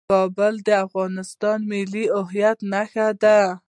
[0.09, 3.37] کابل د افغانستان د ملي هویت نښه ده.